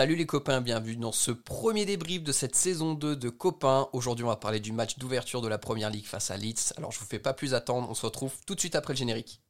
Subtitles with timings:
[0.00, 3.86] Salut les copains, bienvenue dans ce premier débrief de cette saison 2 de Copains.
[3.92, 6.72] Aujourd'hui, on va parler du match d'ouverture de la Première Ligue face à Leeds.
[6.78, 8.98] Alors, je vous fais pas plus attendre, on se retrouve tout de suite après le
[8.98, 9.42] générique.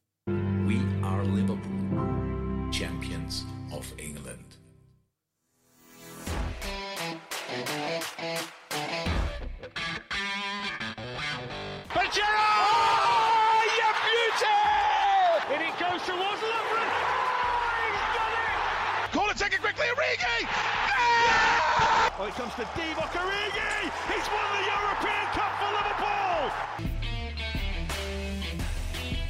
[20.11, 20.43] Origi!
[20.43, 22.11] Yeah!
[22.19, 23.91] Oh, it comes to Divock Origi!
[24.09, 26.51] He's won the European Cup for Liverpool!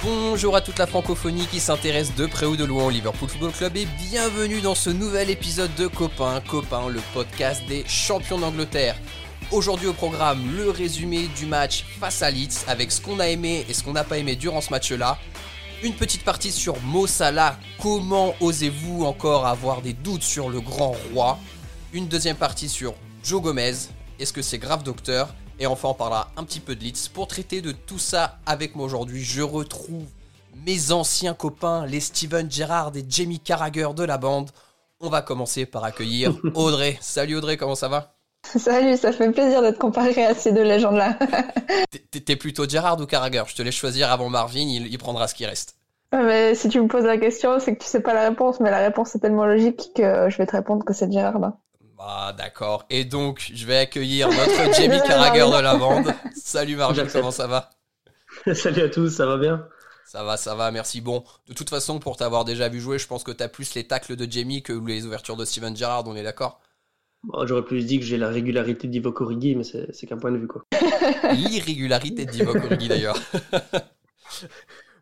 [0.03, 3.51] Bonjour à toute la francophonie qui s'intéresse de près ou de loin au Liverpool Football
[3.51, 8.95] Club et bienvenue dans ce nouvel épisode de Copains, Copains, le podcast des champions d'Angleterre.
[9.51, 13.65] Aujourd'hui au programme, le résumé du match face à Leeds avec ce qu'on a aimé
[13.69, 15.19] et ce qu'on n'a pas aimé durant ce match-là.
[15.83, 20.93] Une petite partie sur Mo Salah, comment osez-vous encore avoir des doutes sur le grand
[21.11, 21.39] roi?
[21.91, 23.73] Une deuxième partie sur Joe Gomez,
[24.19, 25.33] est-ce que c'est grave docteur?
[25.57, 27.09] Et enfin on parlera un petit peu de Leeds.
[27.11, 30.05] Pour traiter de tout ça avec moi aujourd'hui, je retrouve
[30.67, 34.51] mes anciens copains, les Steven Gerrard et Jamie Carragher de la bande.
[34.99, 36.99] On va commencer par accueillir Audrey.
[37.01, 38.13] Salut Audrey, comment ça va?
[38.43, 41.17] Salut, ça fait plaisir d'être comparé à ces deux légendes-là.
[42.11, 43.43] T'es- T'es plutôt Gerrard ou Carragher?
[43.47, 45.75] Je te laisse choisir avant Marvin, il, il prendra ce qui reste.
[46.11, 48.59] Ouais, mais si tu me poses la question, c'est que tu sais pas la réponse,
[48.59, 51.39] mais la réponse est tellement logique que je vais te répondre que c'est Gérard.
[51.39, 51.57] là.
[51.97, 52.85] Bah d'accord.
[52.89, 56.13] Et donc, je vais accueillir notre Jamie Carragher de la bande.
[56.35, 57.69] Salut Marvin, comment ça va?
[58.53, 59.65] Salut à tous, ça va bien?
[60.05, 60.99] Ça va, ça va, merci.
[60.99, 63.85] Bon, de toute façon, pour t'avoir déjà vu jouer, je pense que t'as plus les
[63.87, 66.59] tacles de Jamie que les ouvertures de Steven Gerrard, on est d'accord?
[67.23, 70.37] Bon, J'aurais plus dit que j'ai la régularité d'Ivoque Origi, mais c'est qu'un point de
[70.37, 70.47] vue.
[70.47, 70.63] Quoi.
[71.33, 73.17] L'irrégularité de Divock Origi d'ailleurs.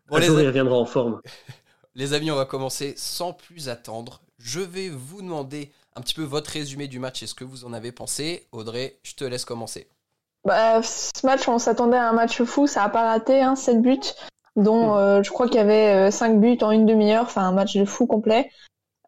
[0.08, 1.20] bon, Un les, jour, il reviendra en forme.
[1.94, 4.20] les amis, on va commencer sans plus attendre.
[4.38, 7.64] Je vais vous demander un petit peu votre résumé du match et ce que vous
[7.64, 8.46] en avez pensé.
[8.52, 9.88] Audrey, je te laisse commencer.
[10.44, 13.82] Bah, ce match, on s'attendait à un match fou, ça a pas raté, hein, 7
[13.82, 13.98] buts,
[14.56, 17.76] dont euh, je crois qu'il y avait 5 buts en une demi-heure, enfin un match
[17.76, 18.50] de fou complet.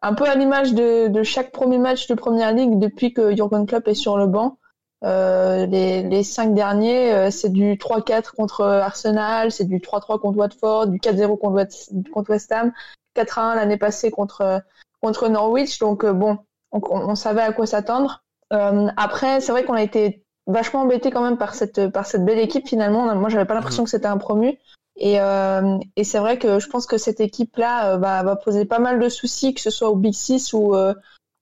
[0.05, 3.65] Un peu à l'image de, de chaque premier match de Première Ligue depuis que Jurgen
[3.65, 4.57] Klopp est sur le banc.
[5.05, 10.37] Euh, les, les cinq derniers, euh, c'est du 3-4 contre Arsenal, c'est du 3-3 contre
[10.37, 12.73] Watford, du 4-0 contre, West- contre West Ham,
[13.15, 14.61] 4-1 l'année passée contre,
[15.01, 15.79] contre Norwich.
[15.79, 16.37] Donc euh, bon,
[16.73, 18.23] on, on savait à quoi s'attendre.
[18.51, 22.25] Euh, après, c'est vrai qu'on a été vachement embêté quand même par cette, par cette
[22.25, 23.15] belle équipe finalement.
[23.15, 24.57] Moi, j'avais pas l'impression que c'était un promu.
[24.95, 28.65] Et, euh, et c'est vrai que je pense que cette équipe-là euh, va, va poser
[28.65, 30.93] pas mal de soucis, que ce soit au Big Six ou, euh,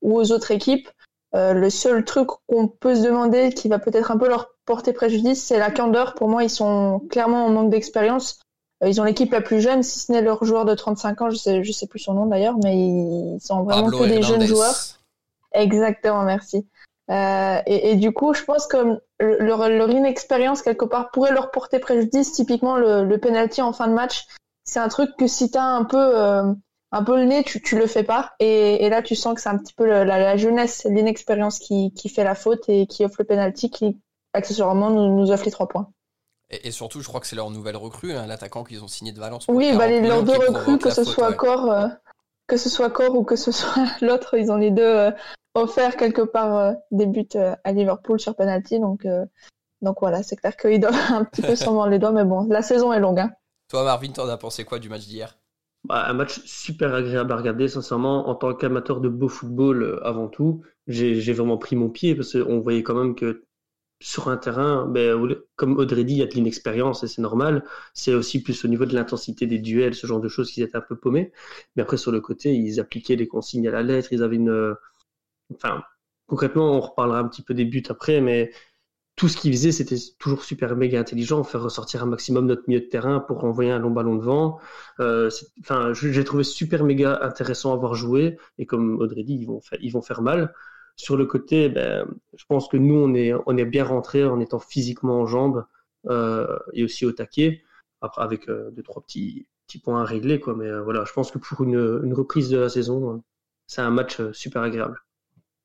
[0.02, 0.90] ou aux autres équipes.
[1.34, 4.92] Euh, le seul truc qu'on peut se demander qui va peut-être un peu leur porter
[4.92, 6.14] préjudice, c'est la candeur.
[6.14, 8.40] Pour moi, ils sont clairement en manque d'expérience.
[8.84, 11.30] Euh, ils ont l'équipe la plus jeune, si ce n'est leur joueur de 35 ans,
[11.30, 14.22] je sais, je sais plus son nom d'ailleurs, mais ils sont vraiment Pablo que des
[14.22, 14.76] jeunes joueurs.
[15.54, 16.66] Exactement, merci.
[17.12, 21.34] Euh, et, et du coup, je pense que le- leur, leur inexpérience, quelque part, pourrait
[21.34, 22.32] leur porter préjudice.
[22.32, 24.26] Typiquement, le, le penalty en fin de match,
[24.64, 26.54] c'est un truc que si t'as un peu, euh,
[26.94, 28.32] un peu le nez, tu, tu le fais pas.
[28.40, 31.60] Et, et là, tu sens que c'est un petit peu le- la, la jeunesse, l'inexpérience
[31.60, 34.00] qui, qui fait la faute et qui offre le penalty, qui
[34.34, 35.90] accessoirement nous, nous offre les trois points.
[36.50, 39.12] Et, et surtout, je crois que c'est leur nouvelle recrue, hein, l'attaquant qu'ils ont signé
[39.12, 39.46] de Valence.
[39.50, 41.36] Oui, 40 bah, les, leurs deux recrues, que ce soit ouais.
[42.52, 45.12] Que ce soit Corps ou que ce soit l'autre, ils ont les deux euh,
[45.54, 48.82] offert quelque part euh, des buts euh, à Liverpool sur penalty.
[48.82, 49.26] Donc, euh,
[49.82, 52.62] donc voilà, c'est clair qu'ils doivent un petit peu s'en les doigts, mais bon, la
[52.62, 53.22] saison est longue.
[53.22, 53.32] Hein.
[53.70, 55.38] Toi, Marvin, t'en as pensé quoi du match d'hier?
[55.86, 60.06] Bah, un match super agréable à regarder, sincèrement, en tant qu'amateur de beau football euh,
[60.06, 60.62] avant tout.
[60.88, 63.46] J'ai vraiment pris mon pied parce qu'on voyait quand même que
[64.02, 65.18] sur un terrain, ben,
[65.56, 67.64] comme Audrey dit, il y a de l'inexpérience et c'est normal.
[67.94, 70.78] C'est aussi plus au niveau de l'intensité des duels, ce genre de choses qu'ils étaient
[70.78, 71.32] un peu paumés.
[71.76, 74.14] Mais après, sur le côté, ils appliquaient les consignes à la lettre.
[74.14, 74.76] Ils avaient une.
[75.54, 75.84] Enfin,
[76.28, 78.52] concrètement, on reparlera un petit peu des buts après, mais
[79.18, 82.82] tout ce qu'ils faisaient, c'était toujours super méga intelligent, faire ressortir un maximum notre milieu
[82.82, 84.60] de terrain pour envoyer un long ballon devant.
[85.00, 85.30] Euh,
[85.62, 88.38] Enfin, j'ai trouvé super méga intéressant à voir jouer.
[88.58, 89.36] Et comme Audrey dit,
[89.82, 90.54] ils vont faire mal.
[91.02, 92.06] Sur le côté, ben,
[92.36, 95.66] je pense que nous, on est, bien rentré en étant physiquement en jambes
[96.10, 97.64] euh, et aussi au taquet,
[98.18, 99.48] avec euh, deux trois petits
[99.84, 100.56] points à régler, quoi.
[100.56, 103.18] Mais euh, voilà, je pense que pour une, reprise de la saison, euh,
[103.66, 105.00] c'est un match super agréable.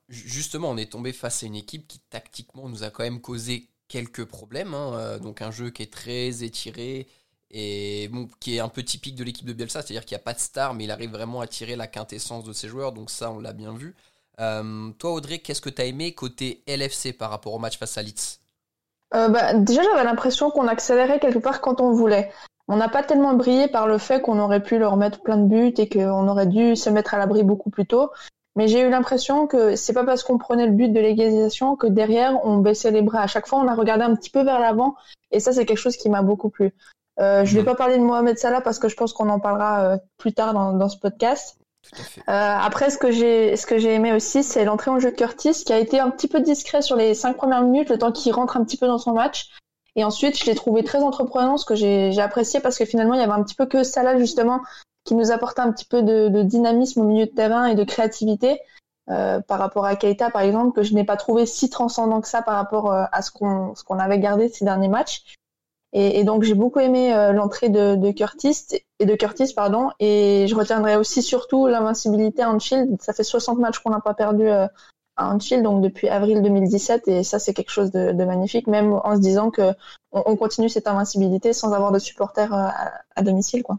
[0.08, 3.20] Ju- Justement, on est tombé face à une équipe qui, tactiquement, nous a quand même
[3.20, 4.72] causé quelques problèmes.
[4.74, 5.18] hein.
[5.18, 7.06] Donc, un jeu qui est très étiré
[7.50, 8.10] et
[8.40, 10.38] qui est un peu typique de l'équipe de Bielsa, c'est-à-dire qu'il n'y a pas de
[10.40, 12.92] star, mais il arrive vraiment à tirer la quintessence de ses joueurs.
[12.92, 13.94] Donc, ça, on l'a bien vu.
[14.40, 17.96] Euh, toi, Audrey, qu'est-ce que tu as aimé côté LFC par rapport au match face
[17.98, 18.38] à Leeds?
[19.14, 22.30] Euh, bah, déjà, j'avais l'impression qu'on accélérait quelque part quand on voulait.
[22.68, 25.46] On n'a pas tellement brillé par le fait qu'on aurait pu leur mettre plein de
[25.46, 28.10] buts et qu'on aurait dû se mettre à l'abri beaucoup plus tôt.
[28.56, 31.86] Mais j'ai eu l'impression que c'est pas parce qu'on prenait le but de l'égalisation que
[31.86, 33.20] derrière on baissait les bras.
[33.20, 34.96] À chaque fois, on a regardé un petit peu vers l'avant,
[35.30, 36.74] et ça, c'est quelque chose qui m'a beaucoup plu.
[37.20, 37.66] Euh, je vais Mhm.
[37.66, 40.52] pas parler de Mohamed Salah parce que je pense qu'on en parlera euh, plus tard
[40.52, 41.56] dans, dans ce podcast.
[41.94, 45.16] Euh, après, ce que j'ai, ce que j'ai aimé aussi, c'est l'entrée en jeu de
[45.16, 48.12] Curtis, qui a été un petit peu discret sur les cinq premières minutes, le temps
[48.12, 49.50] qu'il rentre un petit peu dans son match.
[49.96, 53.20] Et ensuite, je l'ai trouvé très entreprenant, ce que j'ai, apprécié parce que finalement, il
[53.20, 54.60] y avait un petit peu que Salah justement
[55.04, 58.60] qui nous apportait un petit peu de, dynamisme au milieu de terrain et de créativité
[59.08, 62.28] euh, par rapport à Keita, par exemple, que je n'ai pas trouvé si transcendant que
[62.28, 65.22] ça par rapport euh, à ce qu'on, ce qu'on avait gardé ces derniers matchs.
[65.98, 68.66] Et, donc j'ai beaucoup aimé euh, l'entrée de, de Curtis
[68.98, 73.00] et de Curtis pardon et je retiendrai aussi surtout l'invincibilité à Anfield.
[73.00, 74.66] Ça fait 60 matchs qu'on n'a pas perdu euh,
[75.16, 79.16] à Anfield donc depuis avril 2017 et ça c'est quelque chose de, magnifique même en
[79.16, 79.72] se disant que
[80.12, 82.68] on, on continue cette invincibilité sans avoir de supporters euh,
[83.14, 83.78] à, domicile quoi.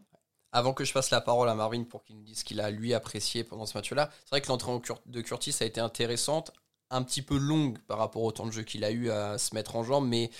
[0.52, 2.72] Avant que je passe la parole à Marvin pour qu'il nous dise ce qu'il a
[2.72, 4.72] lui apprécié pendant ce match-là, c'est vrai que l'entrée
[5.06, 6.52] de Curtis a été intéressante,
[6.90, 9.54] un petit peu longue par rapport au temps de jeu qu'il a eu à se
[9.54, 10.32] mettre en jambe, mais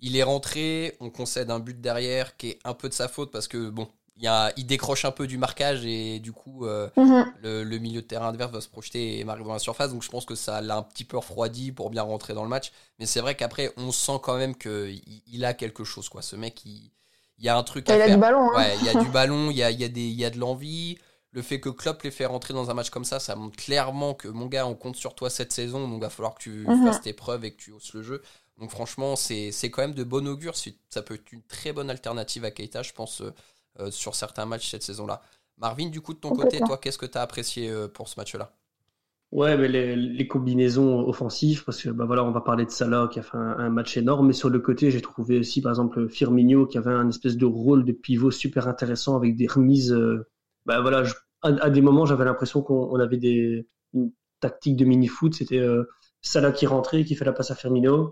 [0.00, 3.30] il est rentré, on concède un but derrière qui est un peu de sa faute
[3.32, 6.66] parce que bon, il, y a, il décroche un peu du marquage et du coup
[6.66, 6.88] euh,
[7.42, 10.02] le, le milieu de terrain adverse va se projeter et marquer dans la surface, donc
[10.02, 12.72] je pense que ça l'a un petit peu refroidi pour bien rentrer dans le match,
[12.98, 16.36] mais c'est vrai qu'après on sent quand même qu'il il a quelque chose quoi, ce
[16.36, 16.90] mec il,
[17.38, 18.50] il y a un truc à il a du ballon.
[18.52, 18.56] Hein.
[18.56, 20.24] Ouais, il y a du ballon, il y a, il y, a des- il y
[20.24, 20.98] a de l'envie.
[21.32, 24.14] Le fait que Klopp les fait rentrer dans un match comme ça, ça montre clairement
[24.14, 26.66] que mon gars, on compte sur toi cette saison, donc il va falloir que tu
[26.66, 26.82] Mhm.
[26.82, 28.22] fasses tes preuves et que tu hausses le jeu.
[28.58, 30.56] Donc franchement, c'est c'est quand même de bon augure.
[30.56, 33.32] C'est- Ça peut être une très bonne alternative à Keita, je pense, euh,
[33.80, 35.20] euh, sur certains matchs cette saison-là.
[35.58, 38.18] Marvin, du coup, de ton côté, toi, qu'est-ce que tu as apprécié euh, pour ce
[38.20, 38.52] match-là?
[39.32, 43.08] Ouais, mais les, les combinaisons offensives, parce que bah voilà, on va parler de Salah
[43.12, 45.72] qui a fait un, un match énorme, mais sur le côté, j'ai trouvé aussi par
[45.72, 49.92] exemple Firmino qui avait un espèce de rôle de pivot super intéressant avec des remises.
[49.92, 50.26] euh,
[50.64, 54.76] bah voilà, je- à, à des moments, j'avais l'impression qu'on on avait des une tactique
[54.76, 55.34] de mini-foot.
[55.34, 55.84] C'était euh,
[56.22, 58.10] Salah qui rentrait, qui fait la passe à Firmino, euh,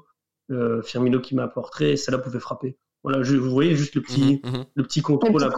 [0.82, 2.76] Firmino qui m'apporterait, et Salah pouvait frapper.
[3.02, 4.64] Voilà, je, vous voyez juste le petit, Mhm, mhm.
[4.74, 5.32] le petit contrôle.
[5.32, 5.54] voilà.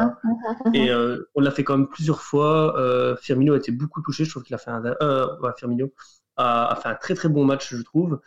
[0.00, 0.16] hein.
[0.74, 2.78] Et euh, on l'a fait quand même plusieurs fois.
[2.80, 4.24] Euh, Firmino a été beaucoup touché.
[4.24, 5.92] Je trouve qu'il a fait un, euh, ouais, Firmino
[6.36, 8.20] a, a fait un très très bon match, je trouve.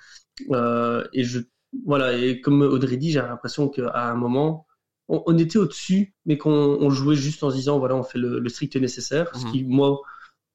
[0.52, 1.40] Euh, et je,
[1.86, 2.14] voilà.
[2.14, 4.68] Et comme Audrey dit, j'ai l'impression qu'à un moment,
[5.08, 8.20] on, on était au-dessus, mais qu'on on jouait juste en se disant, voilà, on fait
[8.20, 9.36] le, le strict nécessaire.
[9.36, 9.52] Ce Mhm.
[9.52, 10.02] qui, moi,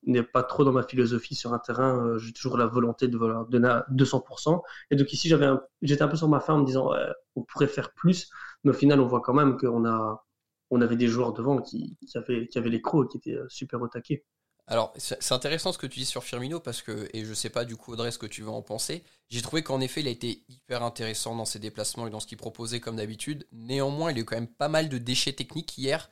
[0.06, 1.98] n'est pas trop dans ma philosophie sur un terrain.
[2.04, 3.18] Euh, j'ai toujours la volonté de
[3.50, 4.62] donner à 200%.
[4.90, 5.48] Et donc ici, j'avais,
[5.82, 6.90] j'étais un peu sur ma fin en me disant,
[7.36, 8.30] on pourrait faire plus.
[8.64, 10.24] Mais au final, on voit quand même qu'on a,
[10.70, 13.46] on avait des joueurs devant qui, qui avaient, qui avaient les crocs qui étaient euh,
[13.48, 14.24] super au taquet.
[14.66, 17.64] Alors, c'est intéressant ce que tu dis sur Firmino parce que, et je sais pas
[17.64, 20.10] du coup Audrey ce que tu vas en penser, j'ai trouvé qu'en effet il a
[20.10, 23.48] été hyper intéressant dans ses déplacements et dans ce qu'il proposait comme d'habitude.
[23.50, 26.08] Néanmoins, il a eu quand même pas mal de déchets techniques hier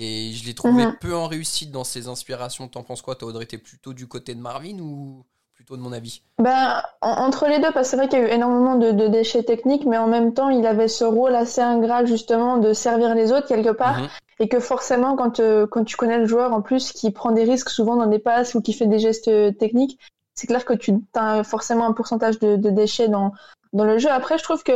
[0.00, 0.96] et je l'ai trouvé Mhm.
[1.00, 2.66] peu en réussite dans ses inspirations.
[2.68, 5.24] T'en penses quoi Toi Audrey, t'es plutôt du côté de Marvin ou
[5.54, 6.22] plutôt de mon avis?
[6.38, 8.92] Ben, en- entre les deux, parce que c'est vrai qu'il y a eu énormément de,
[8.92, 12.72] de déchets techniques, mais en même temps, il avait ce rôle assez ingrat justement de
[12.72, 14.08] servir les autres quelque part, Mhm.
[14.40, 17.44] et que forcément, quand, euh, quand tu connais le joueur en plus qui prend des
[17.44, 19.98] risques souvent dans des passes ou qui fait des gestes euh, techniques,
[20.34, 23.32] c'est clair que tu as forcément un pourcentage de, de déchets dans,
[23.74, 24.08] dans le jeu.
[24.10, 24.72] Après, je trouve que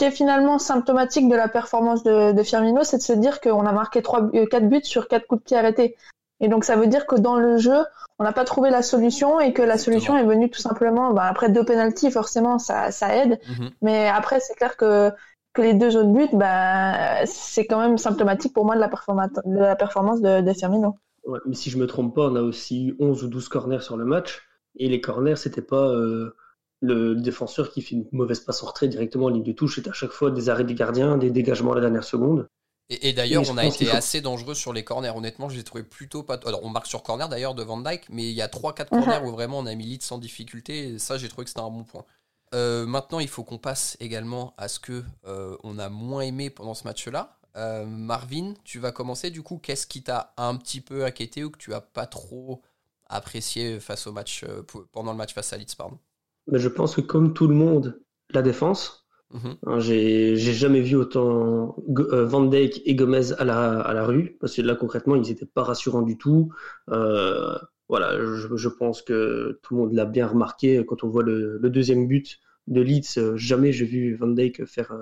[0.00, 3.66] qui est finalement symptomatique de la performance de, de Firmino, c'est de se dire qu'on
[3.66, 5.94] a marqué trois, euh, quatre buts sur quatre coups de pied arrêtés.
[6.40, 7.76] Et donc ça veut dire que dans le jeu,
[8.18, 11.24] on n'a pas trouvé la solution et que la solution est venue tout simplement bah,
[11.24, 13.40] après deux penalties, forcément ça, ça aide.
[13.46, 13.70] Mhm.
[13.82, 15.10] Mais après, c'est clair que,
[15.52, 19.28] que les deux autres buts, bah, c'est quand même symptomatique pour moi de la, performance
[19.44, 20.96] de, la performance de, de Firmino.
[21.26, 23.82] Ouais, mais si je me trompe pas, on a aussi eu 11 ou 12 corners
[23.82, 24.48] sur le match.
[24.76, 26.34] Et les corners, c'était pas euh,
[26.80, 29.76] le défenseur qui fait une mauvaise passe en retrait directement en ligne de touche.
[29.76, 32.48] C'était à chaque fois des arrêts des gardiens, des dégagements à la dernière seconde.
[32.88, 35.12] Et, et d'ailleurs, on a été faut- assez dangereux sur les corners.
[35.14, 36.40] Honnêtement, j'ai trouvé plutôt pas.
[36.44, 39.04] Alors, on marque sur corner d'ailleurs de Van Dyke, mais il y a 3-4 Mhm.
[39.04, 40.88] corners où vraiment on a mis lead sans difficulté.
[40.94, 42.04] Et ça, j'ai trouvé que c'était un bon point.
[42.52, 46.50] Euh, maintenant, il faut qu'on passe également à ce que euh, on a moins aimé
[46.50, 47.38] pendant ce match-là.
[47.56, 49.58] Euh, Marvin, tu vas commencer du coup.
[49.58, 52.62] Qu'est-ce qui t'a un petit peu inquiété ou que tu as pas trop
[53.08, 55.98] apprécié face au match euh, pendant le match face à Leeds, pardon?
[56.46, 59.58] Mais je pense que comme tout le monde, la défense, Mhm.
[59.66, 64.36] hein, j'ai jamais vu autant euh, Van Dijk et Gomez à la, à la rue,
[64.40, 66.52] parce que là concrètement, ils n'étaient pas rassurants du tout.
[66.90, 67.56] Euh,
[67.88, 71.58] voilà, je, je pense que tout le monde l'a bien remarqué quand on voit le,
[71.58, 73.18] le deuxième but de Leeds.
[73.18, 74.92] euh, Jamais j'ai vu Van Dijk faire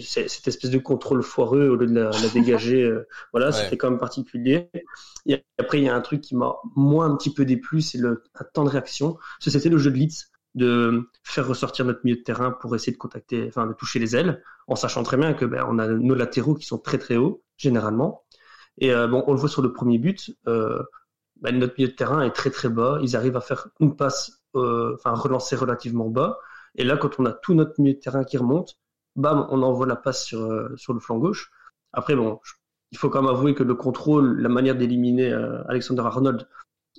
[0.00, 2.82] cette espèce de contrôle foireux au lieu de la, la dégager.
[2.84, 3.52] euh, voilà, Ouais.
[3.52, 4.68] c'était quand même particulier.
[5.26, 7.98] Et après, il y a un truc qui m'a moins un petit peu déplu, c'est
[7.98, 9.18] le un temps de réaction.
[9.40, 12.96] C'était le jeu de Leeds de faire ressortir notre milieu de terrain pour essayer de
[12.98, 16.14] contacter, enfin de toucher les ailes, en sachant très bien que ben, on a nos
[16.16, 18.24] latéraux qui sont très très hauts généralement.
[18.78, 20.32] Et euh, bon, on le voit sur le premier but.
[20.48, 20.82] Euh,
[21.40, 22.98] bah, notre milieu de terrain est très très bas.
[23.02, 26.38] Ils arrivent à faire une passe, enfin relancer relativement bas.
[26.76, 28.78] Et là, quand on a tout notre milieu de terrain qui remonte,
[29.16, 31.50] bam, on envoie la passe sur, euh, sur le flanc gauche.
[31.92, 32.40] Après, bon,
[32.92, 36.48] il faut quand même avouer que le contrôle, la manière d'éliminer euh, Alexander Arnold,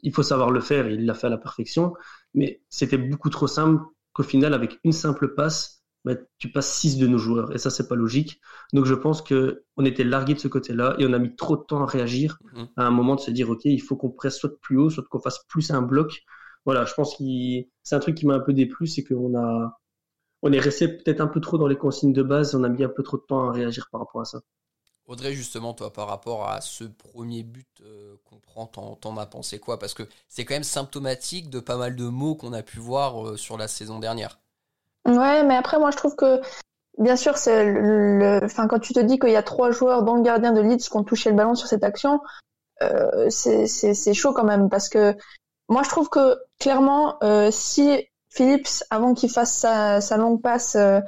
[0.03, 1.93] il faut savoir le faire, il l'a fait à la perfection.
[2.33, 6.97] Mais c'était beaucoup trop simple qu'au final, avec une simple passe, bah, tu passes 6
[6.97, 7.53] de nos joueurs.
[7.53, 8.41] Et ça, c'est pas logique.
[8.73, 11.57] Donc je pense que on était largué de ce côté-là et on a mis trop
[11.57, 12.67] de temps à réagir mhm.
[12.77, 15.03] à un moment de se dire, OK, il faut qu'on presse soit plus haut, soit
[15.09, 16.23] qu'on fasse plus un bloc.
[16.65, 17.23] Voilà, je pense que
[17.83, 19.80] c'est un truc qui m'a un peu déplu, c'est qu'on a,
[20.41, 22.83] on est resté peut-être un peu trop dans les consignes de base, on a mis
[22.83, 24.39] un peu trop de temps à réagir par rapport à ça.
[25.07, 29.60] Audrey, justement, toi, par rapport à ce premier but euh, qu'on prend, t'en as pensé
[29.60, 29.77] quoi?
[29.77, 33.27] Parce que c'est quand même symptomatique de pas mal de mots qu'on a pu voir
[33.27, 34.39] euh, sur la saison dernière.
[35.05, 36.39] Ouais, mais après, moi, je trouve que,
[36.98, 40.15] bien sûr, c'est le, enfin, quand tu te dis qu'il y a trois joueurs, dont
[40.15, 42.21] le gardien de Leeds, qui ont touché le ballon sur cette action,
[42.81, 45.15] euh, c'est chaud quand même, parce que
[45.67, 50.75] moi, je trouve que, clairement, euh, si Phillips, avant qu'il fasse sa, sa, longue passe
[50.75, 51.00] euh,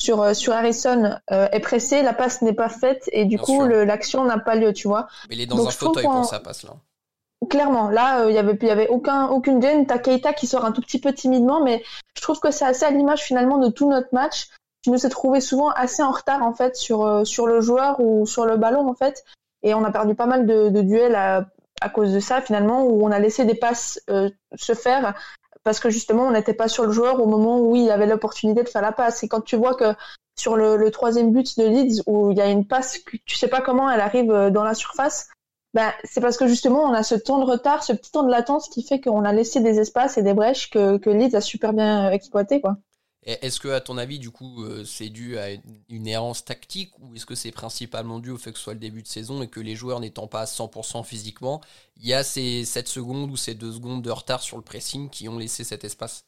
[0.00, 3.64] sur, euh, sur Harrison, euh, est pressé, la passe n'est pas faite, et du coup,
[3.64, 5.08] l'action n'a pas lieu, tu vois.
[5.28, 6.76] Mais il est dans un fauteuil quand ça passe, là.
[7.48, 9.86] Clairement, là, il euh, y avait, y avait aucun, aucune gêne.
[9.86, 11.84] T'as Keita qui sort un tout petit peu timidement, mais
[12.16, 14.48] je trouve que c'est assez à l'image finalement de tout notre match.
[14.84, 18.00] Je nous ai trouvé souvent assez en retard en fait sur euh, sur le joueur
[18.00, 19.24] ou sur le ballon en fait,
[19.62, 21.46] et on a perdu pas mal de, de duels à,
[21.80, 25.14] à, cause de ça finalement où on a laissé des passes euh, se faire
[25.68, 28.62] parce que justement on n'était pas sur le joueur au moment où il avait l'opportunité
[28.62, 29.22] de faire la passe.
[29.22, 29.92] Et quand tu vois que
[30.34, 33.48] sur le, troisième but de Leeds où il y a une passe que tu sais
[33.48, 35.28] pas comment elle arrive dans la surface
[35.74, 38.30] bah, c'est parce que justement, on a ce temps de retard, ce petit temps de
[38.30, 41.74] latence qui fait qu'on a laissé des espaces et des brèches que, Leeds a super
[41.74, 42.62] bien exploité.
[42.62, 42.78] Quoi.
[43.24, 45.48] Est-ce que, à ton avis, du coup, euh, c'est dû à
[45.88, 48.78] une errance tactique ou est-ce que c'est principalement dû au fait que ce soit le
[48.78, 51.60] début de saison et que les joueurs n'étant pas à 100% physiquement,
[51.96, 55.10] il y a ces 7 secondes ou ces 2 secondes de retard sur le pressing
[55.10, 56.24] qui ont laissé cet espace?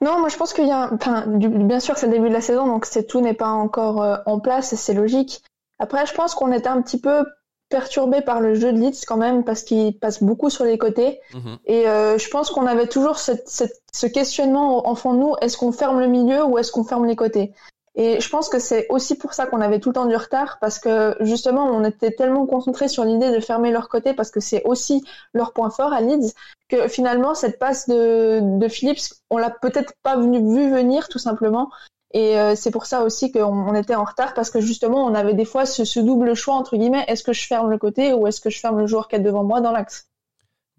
[0.00, 2.40] Non, moi je pense qu'il y a, enfin, bien sûr c'est le début de la
[2.40, 5.42] saison, donc tout n'est pas encore euh, en place et c'est logique.
[5.78, 7.24] Après, je pense qu'on était un petit peu
[7.70, 11.20] perturbé par le jeu de Leeds quand même parce qu'il passe beaucoup sur les côtés.
[11.32, 11.58] Mhm.
[11.66, 15.34] Et euh, je pense qu'on avait toujours cette, cette, ce questionnement en fond de nous
[15.40, 17.54] est-ce qu'on ferme le milieu ou est-ce qu'on ferme les côtés?
[17.96, 20.58] Et je pense que c'est aussi pour ça qu'on avait tout le temps du retard
[20.60, 24.38] parce que justement on était tellement concentré sur l'idée de fermer leur côté parce que
[24.38, 26.32] c'est aussi leur point fort à Leeds
[26.68, 30.30] que finalement cette passe de, de Phillips on l'a peut-être pas vu
[30.70, 31.68] venir tout simplement
[32.12, 35.34] et euh, c'est pour ça aussi qu'on était en retard parce que justement on avait
[35.34, 38.40] des fois ce, double choix entre guillemets est-ce que je ferme le côté ou est-ce
[38.40, 40.08] que je ferme le joueur qui est devant moi dans l'axe?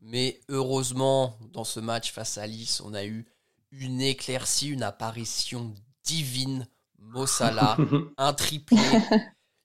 [0.01, 3.25] Mais heureusement dans ce match face à Alice on a eu
[3.71, 5.73] une éclaircie, une apparition
[6.03, 6.67] divine.
[6.99, 7.75] Mossala,
[8.17, 8.77] un triplé,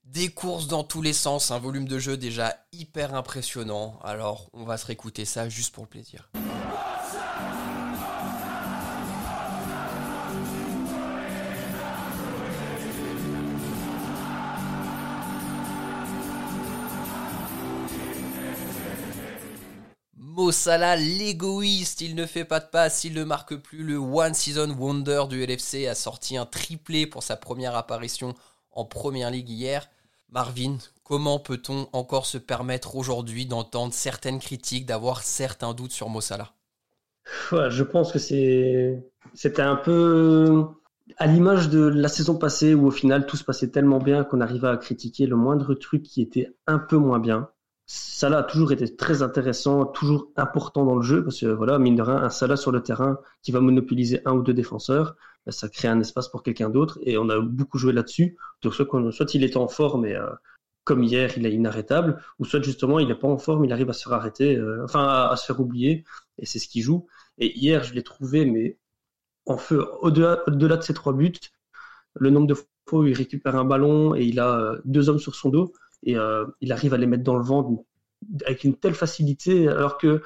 [0.04, 3.98] des courses dans tous les sens, un volume de jeu déjà hyper impressionnant.
[4.02, 6.30] Alors on va se réécouter ça juste pour le plaisir.
[20.36, 23.82] Mo Salah, l'égoïste, il ne fait pas de passe, il ne marque plus.
[23.82, 28.34] Le One Season Wonder du LFC a sorti un triplé pour sa première apparition
[28.70, 29.88] en Première Ligue hier.
[30.28, 36.20] Marvin, comment peut-on encore se permettre aujourd'hui d'entendre certaines critiques, d'avoir certains doutes sur Mo
[36.20, 36.52] Salah?
[37.50, 40.66] Je pense que c'était un peu
[41.16, 44.42] à l'image de la saison passée où au final tout se passait tellement bien qu'on
[44.42, 47.48] arrivait à critiquer le moindre truc qui était un peu moins bien.
[47.86, 51.94] Salah a toujours été très intéressant, toujours important dans le jeu, parce que voilà, mine
[51.94, 55.16] de rien, un Salah sur le terrain qui va monopoliser un ou deux défenseurs,
[55.46, 58.36] ben, ça crée un espace pour quelqu'un d'autre, et on a beaucoup joué là-dessus.
[58.62, 60.26] Donc soit, soit il est en forme, et euh,
[60.82, 63.90] comme hier, il est inarrêtable, ou soit justement, il n'est pas en forme, il arrive
[63.90, 66.04] à se faire arrêter, euh, enfin à, se faire oublier,
[66.38, 67.06] et c'est ce qu'il joue.
[67.38, 68.78] Et hier, je l'ai trouvé, mais
[69.46, 71.32] en feu, au-delà de ces trois buts,
[72.14, 75.18] le nombre de fois où il récupère un ballon et il a euh, deux hommes
[75.18, 75.72] sur son dos,
[76.06, 77.84] et euh, il arrive à les mettre dans le vent
[78.46, 80.22] avec une telle facilité, alors que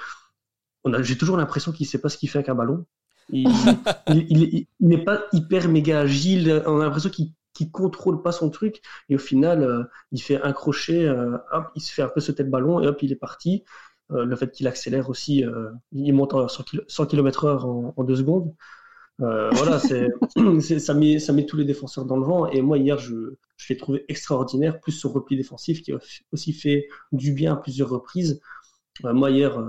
[1.01, 2.87] j'ai toujours l'impression qu'il ne sait pas ce qu'il fait avec un ballon.
[3.33, 8.83] Il n'est pas hyper méga agile, on a l'impression qu'il ne contrôle pas son truc,
[9.09, 12.21] et au final, euh, il fait un crochet, euh, hop, il se fait un peu
[12.21, 13.65] sauter le ballon, et hop, il est parti.
[14.09, 15.45] le fait qu'il accélère aussi,
[15.93, 18.53] il monte à 100 km/h en, deux secondes.
[19.21, 19.79] Euh, voilà,
[20.61, 22.47] c'est, ça, met, ça met tous les défenseurs dans le vent.
[22.47, 25.99] Et moi, hier, je, je l'ai trouvé extraordinaire, plus son repli défensif qui a
[26.33, 28.41] aussi fait du bien à plusieurs reprises.
[29.05, 29.69] Euh, moi, hier, euh,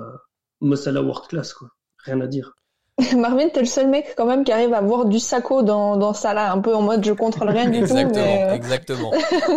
[0.62, 1.70] Mossala world class, quoi.
[2.04, 2.56] Rien à dire.
[3.18, 6.14] Marvin, t'es le seul mec quand même qui arrive à voir du Sacco dans, dans
[6.14, 8.20] Salah, un peu en mode je contrôle rien du exactement, tout.
[8.20, 8.56] Mais...
[8.56, 9.12] Exactement.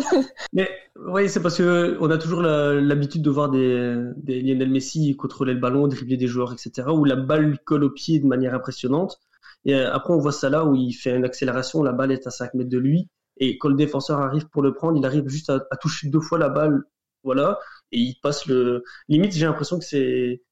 [0.53, 4.71] Mais oui, c'est parce que on a toujours la- l'habitude de voir des, des Lionel
[4.71, 6.89] Messi contrôler le ballon, dribbler des joueurs, etc.
[6.91, 9.21] Où la balle lui colle au pied de manière impressionnante.
[9.65, 12.27] Et euh, après, on voit ça là où il fait une accélération, la balle est
[12.27, 13.09] à 5 mètres de lui.
[13.39, 16.21] Et quand le défenseur arrive pour le prendre, il arrive juste à, à toucher deux
[16.21, 16.83] fois la balle,
[17.25, 17.59] voilà.
[17.91, 18.85] Et il passe le.
[19.09, 20.43] Limite, j'ai l'impression que c'est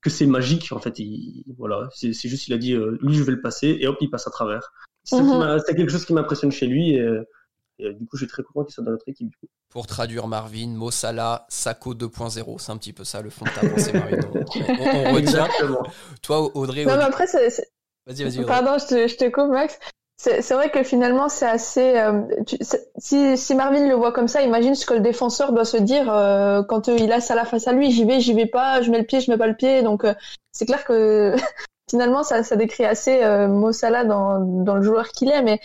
[0.00, 0.98] que c'est magique en fait.
[0.98, 3.86] Il, voilà, c'est c'est juste il a dit euh, lui je vais le passer et
[3.86, 4.72] hop il passe à travers.
[5.04, 5.62] C'est Mhm.
[5.76, 6.94] quelque chose qui m'impressionne chez lui.
[6.94, 7.22] Et, euh,
[7.78, 9.28] et, du coup, je suis très content qu'il soit dans notre équipe.
[9.30, 9.46] Du coup.
[9.70, 13.66] Pour traduire Marvin, Mossala, Sako 2.0, c'est un petit peu ça le fond de ta
[13.68, 14.18] pensée, Marvin.
[14.34, 15.16] On, on- on retient.
[15.18, 15.82] Exactement.
[16.22, 17.70] Toi, Audrey, Non, mais après, c'est- c'est-
[18.06, 18.44] vas-y, vas-y.
[18.44, 19.78] Pardon, je te, je te coupe, Max.
[20.22, 21.96] C'est vrai que finalement, c'est assez.
[21.96, 22.58] euh, tu-
[22.98, 26.12] si, si Marvin le voit comme ça, imagine ce que le défenseur doit se dire
[26.12, 27.90] euh, quand il a Salah face à lui.
[27.90, 29.82] J'y vais, j'y vais pas, je mets le pied, je mets pas le pied.
[29.82, 30.12] Donc, euh,
[30.52, 31.34] c'est clair que
[31.90, 35.40] finalement, ça, ça décrit assez euh, Mo Salah dans, dans le joueur qu'il est.
[35.40, 35.58] Mais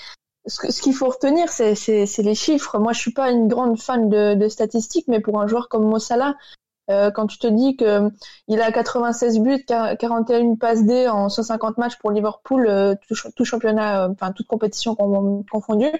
[0.48, 1.74] ce, ce qu'il faut retenir, c'est
[2.20, 2.80] les chiffres.
[2.80, 5.84] Moi, je suis pas une grande fan de, de statistiques, mais pour un joueur comme
[5.84, 6.34] Mo Salah,
[6.92, 8.10] euh, quand tu te dis que
[8.48, 13.15] il a 96 buts, quar- 41 passes D en 150 matchs pour Liverpool, euh, tout,
[13.15, 15.92] ch- tout championnat, euh, enfin toute compétition con- confondue.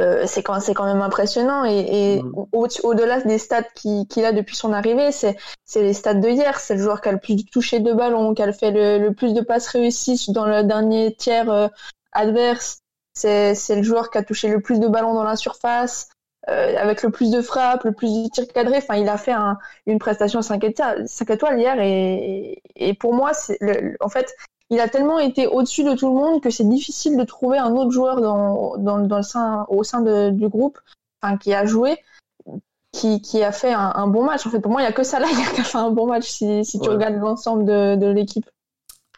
[0.00, 4.32] Euh, c'est quand, c'est quand même impressionnant et, et au- au-delà des stats qu'il a
[4.32, 5.36] depuis son arrivée, c'est
[5.76, 6.60] les stats de hier.
[6.60, 9.12] C'est le joueur qui a le plus touché de ballons, qui a fait le, le
[9.12, 11.68] plus de passes réussies dans le dernier tiers euh,
[12.12, 12.78] adverse.
[13.14, 16.08] C'est le joueur qui a touché le plus de ballons dans la surface,
[16.48, 18.78] euh, avec le plus de frappes, le plus de tirs cadrés.
[18.78, 23.14] Enfin, il a fait un, une prestation 5 étoiles, 5 étoiles hier et, et pour
[23.14, 24.34] moi, c'est le- en fait,
[24.70, 27.72] il a tellement été au-dessus de tout le monde que c'est difficile de trouver un
[27.72, 30.78] autre joueur dans, dans, dans le sein, au sein de- du groupe,
[31.22, 31.98] enfin, qui a joué,
[32.92, 34.46] qui, qui a fait un, un bon match.
[34.46, 35.90] En fait, pour moi, il n'y a que ça là hier qui a fait un
[35.90, 36.94] bon match si, si tu Ouais.
[36.94, 38.48] regardes l'ensemble de, de l'équipe.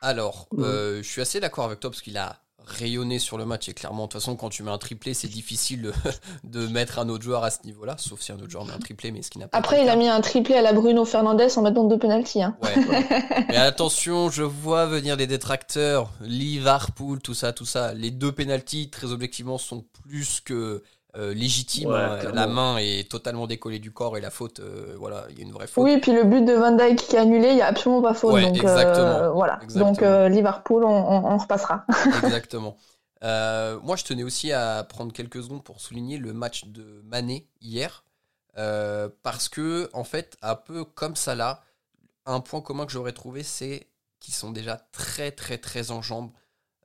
[0.01, 3.69] Alors, euh, je suis assez d'accord avec toi parce qu'il a rayonné sur le match
[3.69, 5.93] et clairement, de toute façon, quand tu mets un triplé, c'est difficile
[6.45, 8.79] de, mettre un autre joueur à ce niveau-là, sauf si un autre joueur met un
[8.79, 11.05] triplé, mais ce qui n'a pas Après, il a mis un triplé à la Bruno
[11.05, 12.43] Fernandez en mettant deux pénalties.
[12.43, 12.57] Hein.
[12.63, 12.75] Ouais.
[13.49, 17.95] Mais attention, je vois venir des détracteurs, Liverpool, tout ça, tout ça.
[17.95, 20.83] Les deux pénalties, très objectivement, sont plus que
[21.17, 21.91] euh, légitimes.
[21.91, 22.33] Ouais, hein.
[22.33, 25.45] La main est totalement décollée du corps et la faute, euh, voilà, il y a
[25.45, 25.85] une vraie faute.
[25.85, 28.03] Oui, et puis le but de Van Dijk qui est annulé, il n'y a absolument
[28.03, 28.35] pas faute.
[28.35, 29.07] Ouais, donc, exactement.
[29.07, 29.59] euh, voilà.
[29.63, 29.93] Exactement.
[29.93, 31.85] Donc, euh, Liverpool, on, on, on repassera.
[32.25, 32.77] Exactement.
[33.23, 37.49] Euh, moi, je tenais aussi à prendre quelques secondes pour souligner le match de Mané
[37.61, 38.05] hier.
[38.57, 41.63] Euh, parce que, en fait, un peu comme ça là,
[42.27, 43.89] un point commun que j'aurais trouvé, c'est
[44.21, 46.31] qu'ils sont déjà très, très, très en jambes.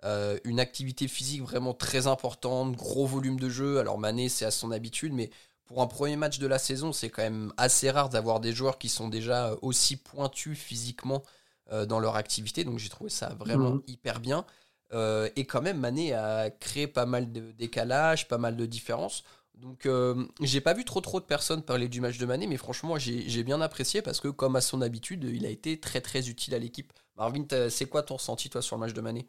[0.06, 3.80] Euh, une activité physique vraiment très importante, gros volume de jeu.
[3.80, 5.30] Alors, Mané, c'est à son habitude, mais
[5.66, 8.78] pour un premier match de la saison, c'est quand même assez rare d'avoir des joueurs
[8.78, 11.24] qui sont déjà aussi pointus physiquement
[11.72, 12.64] euh, dans leur activité.
[12.64, 13.84] Donc, j'ai trouvé ça vraiment Mhm.
[13.88, 14.46] hyper bien.
[14.94, 19.24] Euh, et quand même, Mané a créé pas mal de décalages, pas mal de différences.
[19.56, 22.58] Donc, euh, j'ai pas vu trop trop de personnes parler du match de Mané, mais
[22.58, 26.30] franchement, j'ai bien apprécié parce que, comme à son habitude, il a été très très
[26.30, 26.94] utile à l'équipe.
[27.18, 29.28] Marvin, c'est quoi ton ressenti toi sur le match de Mané?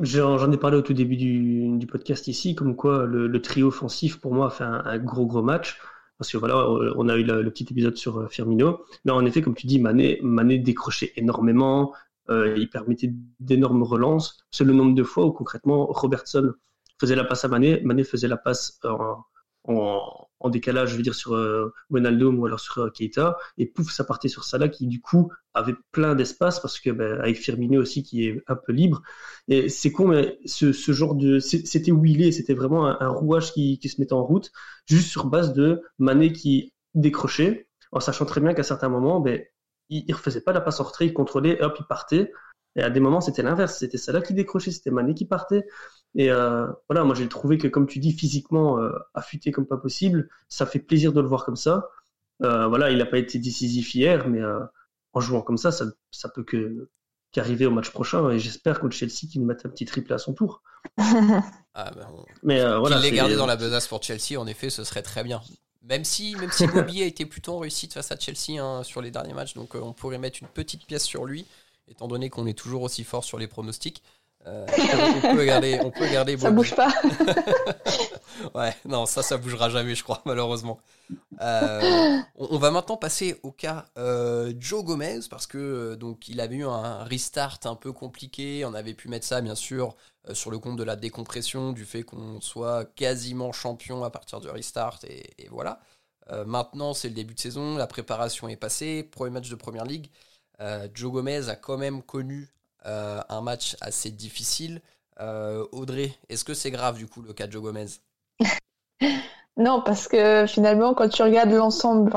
[0.00, 3.68] J'en ai parlé au tout début du, du podcast ici, comme quoi le, le trio
[3.68, 5.78] offensif pour moi a fait un, gros gros match.
[6.18, 8.84] Parce que voilà, on a eu le, le petit épisode sur euh, Firmino.
[9.04, 11.94] Mais en effet, comme tu dis, Mané, Mané décrochait énormément.
[12.30, 14.44] euh, il permettait d'énormes relances.
[14.50, 16.52] C'est le nombre de fois où concrètement Robertson
[17.00, 19.18] faisait la passe à Mané, Mané faisait la passe en,
[19.64, 23.66] en, en décalage, je veux dire sur euh, Wijnaldum ou alors sur euh, Keita, et
[23.66, 27.36] pouf, ça partait sur Salah qui du coup avait plein d'espace parce que ben, avec
[27.36, 29.02] Firmino aussi qui est un peu libre.
[29.48, 34.00] Et c'est con, mais ce, genre de, c'était wheelé, c'était vraiment un, rouage qui, se
[34.00, 34.50] mettait en route,
[34.86, 39.42] juste sur base de Mané qui décrochait, en sachant très bien qu'à certains moments, ben,
[39.88, 42.32] il, il refaisait pas la passe en retrait, il contrôlait, hop, il partait.
[42.76, 45.64] Et à des moments, c'était l'inverse, c'était Salah qui décrochait, c'était Mané qui partait.
[46.18, 49.76] Et euh, voilà, moi j'ai trouvé que, comme tu dis, physiquement euh, affûté comme pas
[49.76, 51.88] possible, ça fait plaisir de le voir comme ça.
[52.42, 54.60] Euh, voilà, il n'a pas été décisif hier, mais euh,
[55.12, 56.88] en jouant comme ça, ça, ça peut que
[57.32, 58.30] qu'arriver au match prochain.
[58.30, 60.62] Et j'espère contre Chelsea qu'il nous mette un petit triplé à son tour.
[60.98, 64.70] ah, ben, on- Mais euh, voilà, l'ait gardé dans la besace pour Chelsea, en effet,
[64.70, 65.40] ce serait très bien.
[65.82, 69.02] Même si, même si Bobby a été plutôt en réussite face à Chelsea hein, sur
[69.02, 71.46] les derniers matchs, donc euh, on pourrait mettre une petite pièce sur lui,
[71.88, 74.02] étant donné qu'on est toujours aussi fort sur les pronostics.
[74.46, 74.66] Euh,
[75.16, 76.92] on peut garder, on peut garder Ça bouge pas.
[78.54, 80.78] Ouais, non, ça, ça bougera jamais, je crois, malheureusement.
[81.40, 86.40] Euh, on, on va maintenant passer au cas euh, Joe Gomez, parce que donc il
[86.40, 88.64] avait eu un restart un peu compliqué.
[88.66, 89.96] On avait pu mettre ça, bien sûr,
[90.32, 94.48] sur le compte de la décompression, du fait qu'on soit quasiment champion à partir du
[94.48, 95.80] restart, et, et voilà.
[96.44, 100.10] Maintenant, c'est le début de saison, la préparation est passée, premier match de première ligue.
[100.92, 102.50] Joe Gomez a quand même connu
[102.86, 104.80] un match assez difficile.
[105.72, 107.86] Audrey, est-ce que c'est grave du coup le cas de Joe Gomez
[109.56, 112.12] Non, parce que finalement, quand tu regardes l'ensemble,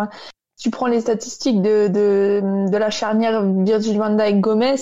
[0.59, 4.75] tu prends les statistiques de, de, la charnière Virgil van Dijk Gomez,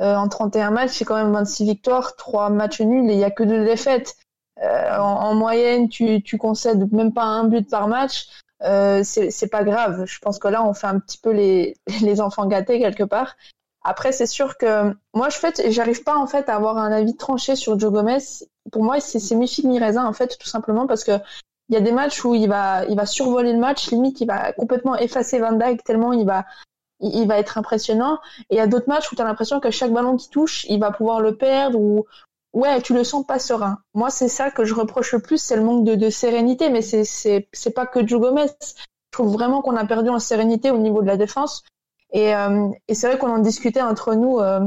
[0.00, 3.24] euh, en 31 matchs, c'est quand même 26 victoires, 3 matchs nuls et il y
[3.24, 4.16] a que deux défaites.
[4.62, 8.28] Euh, en, moyenne, tu, tu concèdes même pas un but par match.
[8.62, 10.04] Euh, c'est pas grave.
[10.06, 13.36] Je pense que là, on fait un petit peu les, les enfants gâtés quelque part.
[13.82, 17.16] Après, c'est sûr que moi, je fais, j'arrive pas en fait à avoir un avis
[17.16, 18.18] tranché sur Joe Gomez.
[18.72, 21.12] Pour moi, c'est mi figue mi raisin en fait, tout simplement parce que
[21.68, 24.26] il y a des matchs où il va, il va survoler le match, limite il
[24.26, 26.46] va complètement effacer Van Dijk tellement il va,
[27.00, 28.18] il, va être impressionnant.
[28.50, 30.64] Et il y a d'autres matchs où tu as l'impression que chaque ballon qui touche,
[30.68, 32.06] il va pouvoir le perdre ou
[32.52, 33.78] ouais, tu le sens pas serein.
[33.94, 36.70] Moi, c'est ça que je reproche le plus, c'est le manque de, de sérénité.
[36.70, 38.46] Mais c'est c'est pas que Joe Gomez.
[38.60, 41.62] Je trouve vraiment qu'on a perdu en sérénité au niveau de la défense.
[42.12, 44.60] Et, euh, et c'est vrai qu'on en discutait entre nous euh,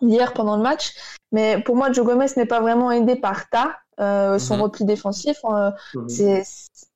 [0.00, 0.94] hier pendant le match.
[1.32, 4.62] Mais pour moi, Joe Gomez n'est pas vraiment aidé par Ta, euh, son mhm.
[4.62, 5.38] repli défensif.
[5.44, 5.70] Euh,
[6.06, 6.44] c'est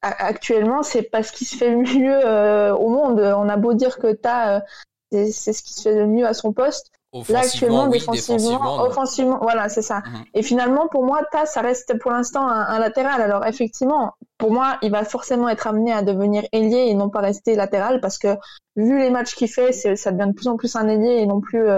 [0.01, 3.21] actuellement, c'est pas ce qui se fait le mieux euh, au monde.
[3.21, 4.63] On a beau dire que t'as,
[5.11, 6.93] c'est ce qui se fait le mieux à son poste.
[7.29, 9.99] Là actuellement, défensivement, offensivement, voilà, c'est ça.
[9.99, 10.25] Mhm.
[10.35, 13.21] Et finalement, pour moi, Ta, ça reste pour l'instant un, latéral.
[13.21, 17.21] Alors effectivement, pour moi, il va forcément être amené à devenir ailier et non pas
[17.21, 18.37] rester latéral parce que
[18.77, 21.41] vu les matchs qu'il fait, ça devient de plus en plus un ailier et non
[21.41, 21.69] plus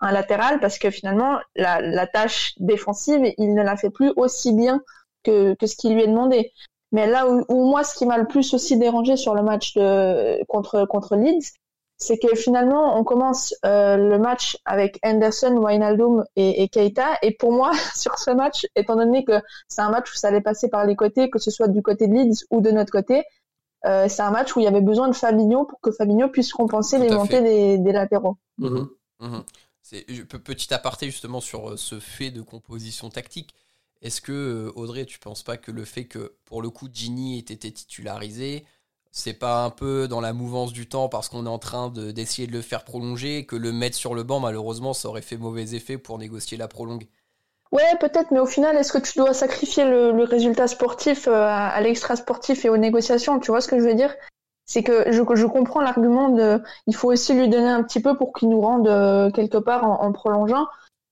[0.00, 4.52] un latéral parce que finalement la, la, tâche défensive il ne la fait plus aussi
[4.52, 4.82] bien
[5.24, 6.52] que, que ce qui lui est demandé.
[6.92, 10.42] Mais là où, moi ce qui m'a le plus aussi dérangé sur le match de,
[10.46, 11.52] contre contre Leeds,
[11.98, 17.32] c'est que finalement on commence euh, le match avec Anderson, Wijnaldum et, et, Keita et
[17.32, 20.68] pour moi sur ce match, étant donné que c'est un match où ça allait passer
[20.68, 23.24] par les côtés, que ce soit du côté de Leeds ou de notre côté,
[23.86, 26.52] euh, c'est un match où il y avait besoin de Fabinho pour que Fabinho puisse
[26.52, 28.36] compenser les montées des, des, latéraux.
[28.58, 28.86] Mmh
[29.20, 29.38] mmh
[29.82, 30.04] c'est
[30.42, 33.54] petit aparté justement sur euh, ce fait de composition tactique.
[34.02, 37.40] Est-ce que Audrey, tu penses pas que le fait que pour le coup Ginny ait
[37.40, 38.64] été titularisé,
[39.16, 42.46] c'est pas un peu dans la mouvance du temps parce qu'on est en train d'essayer
[42.46, 45.74] de, le faire prolonger, que le mettre sur le banc malheureusement ça aurait fait mauvais
[45.74, 47.06] effet pour négocier la prolongue.
[47.72, 51.80] Ouais, peut-être, mais au final, est-ce que tu dois sacrifier le, résultat sportif euh, à
[51.80, 53.40] l'extra sportif et aux négociations?
[53.40, 54.14] Tu vois ce que je veux dire?
[54.66, 58.34] C'est que je, comprends l'argument de il faut aussi lui donner un petit peu pour
[58.34, 60.66] qu'il nous rende euh, quelque part en, prolongeant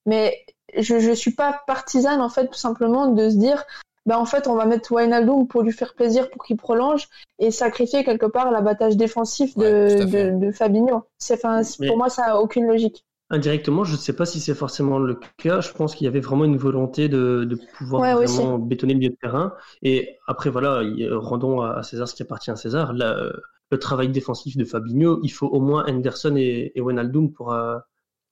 [0.06, 0.44] mais
[0.76, 3.64] je je suis pas partisane en fait tout simplement de se dire
[4.06, 7.50] ben en fait on va mettre Wijnaldum pour lui faire plaisir pour qu'il prolonge et
[7.50, 12.66] sacrifier quelque part l'abattage défensif de, de, de, Fabinho c'est pour moi ça a aucune
[12.66, 15.60] logique Indirectement, je ne sais pas si c'est forcément le cas.
[15.62, 19.10] Je pense qu'il y avait vraiment une volonté de, de pouvoir vraiment bétonner le milieu
[19.10, 19.54] de terrain.
[19.82, 22.92] Et après, voilà, rendons à César ce qui appartient à César.
[22.92, 27.78] le travail défensif de Fabinho, il faut au moins Henderson et, et Wijnaldum pour, euh,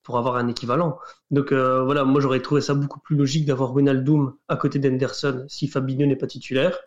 [0.03, 0.99] pour avoir un équivalent.
[1.31, 5.45] Donc euh, voilà, moi j'aurais trouvé ça beaucoup plus logique d'avoir Wijnaldum à côté d'Henderson
[5.49, 6.79] si Fabinho n'est pas titulaire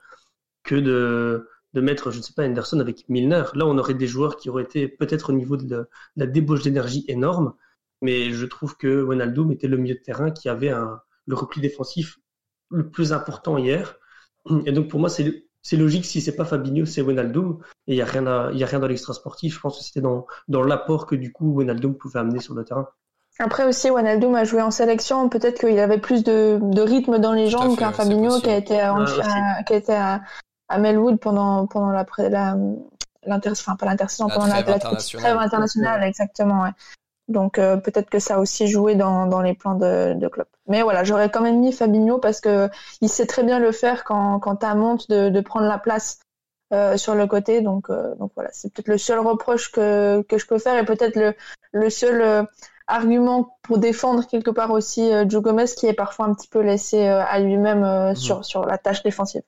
[0.64, 3.44] que de, de mettre, je ne sais pas, Henderson avec Milner.
[3.54, 7.06] Là, on aurait des joueurs qui auraient été peut-être au niveau de la débauche d'énergie
[7.08, 7.54] énorme
[8.02, 11.62] mais je trouve que Wijnaldum était le milieu de terrain qui avait un, le repli
[11.62, 12.20] défensif
[12.70, 13.98] le plus important hier.
[14.66, 17.60] Et donc pour moi, c'est logique si c'est pas Fabinho, c'est Wijnaldum.
[17.88, 19.56] Et il y a rien a rien dans l'extra sportif.
[19.56, 22.64] Je pense que c'était dans, dans l'apport que du coup Wijnaldum pouvait amener sur le
[22.64, 22.88] terrain.
[23.40, 25.28] Après aussi, Wijnaldum a joué en sélection.
[25.28, 28.80] Peut-être qu'il avait plus de, de, rythme dans les jambes qu'un Fabinho qui a été,
[28.80, 28.96] à,
[29.68, 30.22] qui a été à,
[30.70, 32.56] à, Melwood pendant, pendant la, la
[33.26, 36.62] l'inter, enfin pas l'intersaison, pendant la, la trêve internationale, exactement.
[36.64, 36.72] Ouais.
[37.28, 40.48] Donc euh, peut-être que ça a aussi joué dans, dans les plans de, de Klopp.
[40.68, 42.70] Mais voilà, j'aurais quand même mis Fabinho parce que
[43.02, 46.20] il sait très bien le faire quand, quand tu monte de, de prendre la place
[46.76, 47.62] euh, sur le côté.
[47.62, 50.86] Donc, euh, donc voilà, c'est peut-être le seul reproche que, que je peux faire et
[50.86, 51.34] peut-être le,
[51.72, 52.48] le seul
[52.88, 57.08] argument pour défendre quelque part aussi Joe Gomez qui est parfois un petit peu laissé
[57.08, 58.16] à lui-même mmh.
[58.16, 59.42] sur, sur la tâche défensive.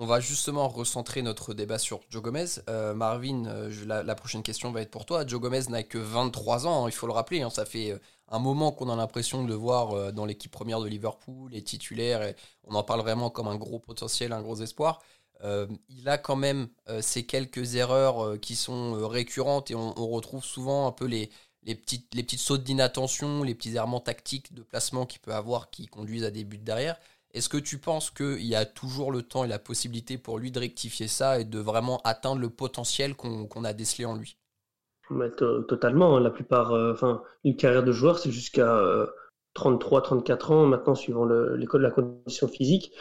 [0.00, 2.44] On va justement recentrer notre débat sur Joe Gomez.
[2.68, 5.26] Euh, Marvin, euh, la, prochaine question va être pour toi.
[5.26, 7.42] Joe Gomez n'a que 23 ans, hein, il faut le rappeler.
[7.42, 7.50] Hein.
[7.50, 10.86] ça fait euh, un moment qu'on a l'impression de le voir dans l'équipe première de
[10.86, 12.22] Liverpool, les titulaires.
[12.22, 12.36] Et
[12.68, 15.00] on en parle vraiment comme un gros potentiel, un gros espoir.
[15.42, 16.68] Il a quand même
[17.00, 21.30] ces quelques erreurs qui sont récurrentes et on, retrouve souvent un peu les,
[21.64, 25.86] petites, les petites sautes d'inattention, les petits errements tactiques de placement qu'il peut avoir qui
[25.86, 26.96] conduisent à des buts derrière.
[27.34, 30.50] Est-ce que tu penses qu'il y a toujours le temps et la possibilité pour lui
[30.50, 34.36] de rectifier ça et de vraiment atteindre le potentiel qu'on a décelé en lui?
[35.68, 36.16] Totalement.
[36.16, 36.20] Hein.
[36.20, 36.94] La plupart, euh,
[37.44, 38.82] une carrière de joueur, c'est jusqu'à
[39.54, 42.92] 33, euh, 34 ans maintenant, suivant l'école de la condition physique,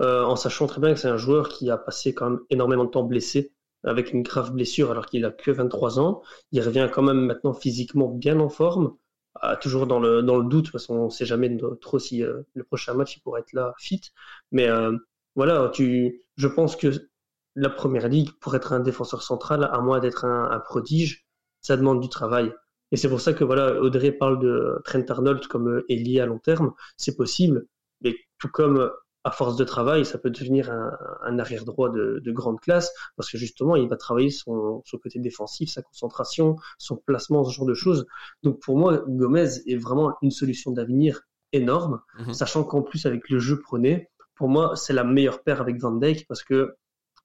[0.00, 2.84] euh, en sachant très bien que c'est un joueur qui a passé quand même énormément
[2.84, 3.52] de temps blessé,
[3.84, 6.22] avec une grave blessure alors qu'il a que 23 ans.
[6.52, 8.96] Il revient quand même maintenant physiquement bien en forme
[9.42, 12.64] ah, toujours dans le, dans le doute, parce qu'on ne sait jamais trop si le
[12.64, 14.00] prochain match il pourrait être là fit.
[14.50, 14.68] Mais
[15.34, 16.88] voilà, tu, je pense que
[17.56, 21.26] la première ligue, pour être un défenseur central, à moins d'être un, prodige,
[21.60, 22.52] ça demande du travail.
[22.92, 26.38] Et c'est pour ça que voilà, Audrey parle de Trent Arnold comme ailier à long
[26.38, 26.72] terme.
[26.96, 27.66] C'est possible,
[28.02, 28.90] mais tout comme
[29.26, 33.36] à force de travail, ça peut devenir un, arrière droit de, grande classe parce que
[33.36, 38.06] justement, il va travailler son, côté défensif, sa concentration, son placement, ce genre de choses.
[38.44, 42.34] Donc pour moi, Gomez est vraiment une solution d'avenir énorme, mhm.
[42.34, 45.90] sachant qu'en plus avec le jeu prôné, pour moi, c'est la meilleure paire avec Van
[45.90, 46.76] Dijk parce que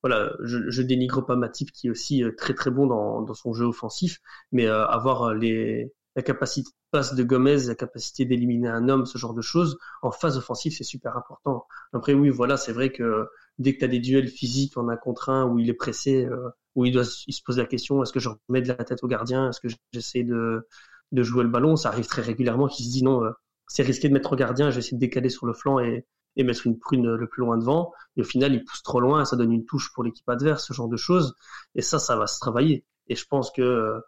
[0.01, 3.53] voilà, je, je dénigre pas Matip qui est aussi euh, très très bon dans, son
[3.53, 4.17] jeu offensif,
[4.51, 8.89] mais euh, avoir euh, les, la capacité de passe de Gomez, la capacité d'éliminer un
[8.89, 11.65] homme, ce genre de choses, en phase offensive, c'est super important.
[11.93, 13.27] Après, oui, voilà, c'est vrai que
[13.59, 16.27] dès que tu as des duels physiques en un contre un où il est pressé,
[16.75, 19.03] où il doit il se pose la question est-ce que je remets de la tête
[19.03, 20.67] au gardien, est-ce que j'essaie de,
[21.11, 23.21] de jouer le ballon, ça arrive très régulièrement qu'il se dit non,
[23.67, 26.05] c'est risqué de mettre au gardien, je vais essayer de décaler sur le flanc et,
[26.35, 27.93] et mettre une prune le plus loin devant.
[28.17, 30.73] Et au final, il pousse trop loin, ça donne une touche pour l'équipe adverse, ce
[30.73, 31.35] genre de choses.
[31.75, 32.85] Et ça, ça va se travailler.
[33.07, 33.99] Et je pense que euh,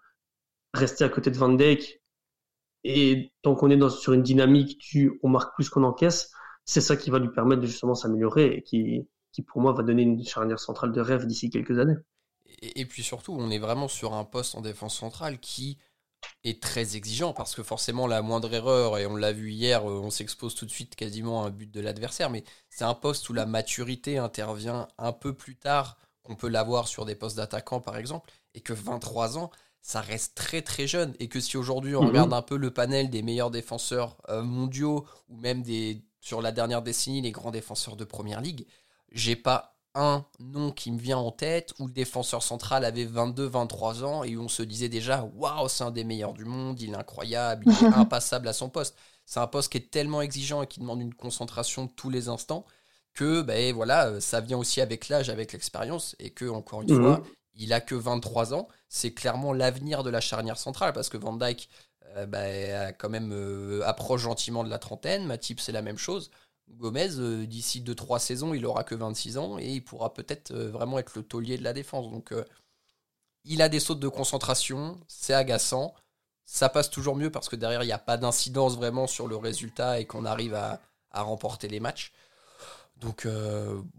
[0.74, 2.02] rester à côté de Van Dijk,
[2.84, 4.82] et tant qu'on est sur une dynamique
[5.24, 6.32] on marque plus qu'on encaisse,
[6.66, 9.08] c'est ça qui va lui permettre de justement s'améliorer et qui,
[9.48, 11.96] pour moi, va donner une charnière centrale de rêve d'ici quelques années.
[12.62, 15.78] et puis surtout, on est vraiment sur un poste en défense centrale qui
[16.44, 20.00] est très exigeant parce que forcément la moindre erreur, et on l'a vu hier, euh,
[20.00, 23.30] on s'expose tout de suite quasiment à un but de l'adversaire, mais c'est un poste
[23.30, 27.82] où la maturité intervient un peu plus tard qu'on peut l'avoir sur des postes d'attaquant
[27.82, 29.52] par exemple, et que 23 ans,
[29.84, 32.08] ça reste très très jeune, et que si aujourd'hui on mhm.
[32.08, 36.54] regarde un peu le panel des meilleurs défenseurs euh, mondiaux, ou même des, sur la
[36.54, 38.66] dernière décennie, les grands défenseurs de Première Ligue,
[39.12, 44.04] j'ai pas un nom qui me vient en tête où le défenseur central avait 22-23
[44.04, 46.92] ans et où on se disait déjà waouh, c'est un des meilleurs du monde, il
[46.92, 48.96] est incroyable, il est impassable à son poste.
[49.26, 52.66] C'est un poste qui est tellement exigeant et qui demande une concentration tous les instants
[53.14, 56.90] que ben voilà, euh, ça vient aussi avec l'âge, avec l'expérience et que encore une
[56.90, 57.26] fois, mhm.
[57.56, 58.68] Il a que 23 ans.
[58.90, 61.70] C'est clairement l'avenir de la charnière centrale parce que Van Dyke
[62.18, 65.26] euh, ben, quand même euh, approche gentiment de la trentaine.
[65.26, 66.32] Matip c'est la même chose.
[66.70, 71.00] Gomez, euh, d'ici 2-3 saisons, il aura que 26 ans et il pourra peut-être vraiment
[71.00, 72.10] être le taulier de la défense.
[72.10, 72.34] Donc,
[73.46, 75.94] il a des sautes de concentration, c'est agaçant.
[76.46, 79.36] Ça passe toujours mieux parce que derrière, il n'y a pas d'incidence vraiment sur le
[79.36, 80.80] résultat et qu'on arrive à,
[81.12, 82.12] remporter les matchs.
[82.98, 83.28] Donc,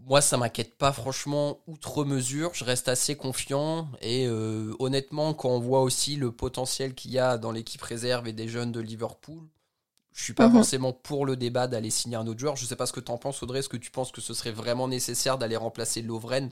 [0.05, 2.51] moi, ça m'inquiète pas franchement outre mesure.
[2.53, 4.27] Je reste assez confiant et
[4.79, 8.47] honnêtement, quand on voit aussi le potentiel qu'il y a dans l'équipe réserve et des
[8.47, 9.43] jeunes de Liverpool,
[10.15, 10.53] je suis pas mhm.
[10.53, 12.55] forcément pour le débat d'aller signer un autre joueur.
[12.55, 13.59] Je sais pas ce que tu en penses, Audrey.
[13.59, 16.51] Est-ce que tu penses que ce serait vraiment nécessaire d'aller remplacer Lovren,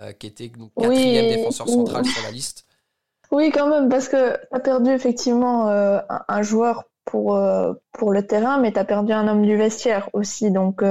[0.00, 2.64] euh, qui était donc quatrième défenseur central sur la liste?
[3.32, 8.12] Oui, quand même, parce que tu as perdu effectivement euh, un, joueur pour, euh, pour
[8.12, 10.50] le terrain, mais tu as perdu un homme du vestiaire aussi.
[10.50, 10.82] Donc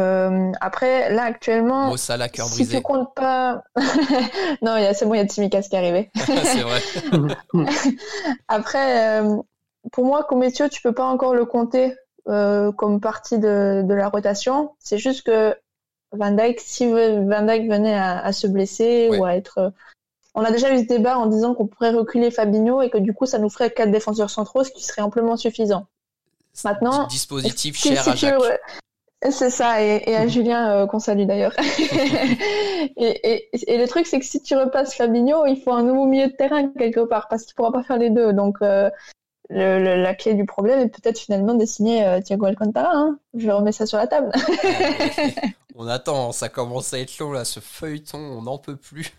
[0.62, 3.63] après, là actuellement, Mossala, cœur si tu comptes pas...
[4.62, 6.12] non, c'est bon, il y a Timikas qui est arrivé.
[6.15, 6.80] c'est vrai.
[8.47, 9.21] après,
[9.91, 11.95] pour moi, Cometio, tu peux pas encore le compter
[12.28, 14.76] euh, comme partie de, la rotation.
[14.78, 15.56] C'est juste que
[16.12, 19.58] Van Dijk, si Van Dijk venait à, se blesser ou à être...
[19.58, 19.69] Euh,
[20.34, 23.13] on a déjà eu ce débat en disant qu'on pourrait reculer Fabinho et que du
[23.13, 25.88] coup, ça nous ferait quatre défenseurs centraux, ce qui serait amplement suffisant.
[26.64, 28.42] Maintenant, dispositif cher à Jacques.
[29.30, 31.54] C'est ça, et, à Julien euh, qu'on salue d'ailleurs.
[31.60, 36.34] et, le truc, c'est que si tu repasses Fabinho, il faut un nouveau milieu de
[36.34, 38.34] terrain quelque part, parce qu'il pourra pas faire les deux.
[38.34, 38.58] Donc,
[39.52, 42.96] la clé du problème est peut-être finalement de signer euh, Thiago Alcantara.
[42.96, 43.20] Hein.
[43.34, 44.32] Je remets ça sur la table.
[45.76, 49.14] on attend, ça commence à être long là, ce feuilleton, on n'en peut plus.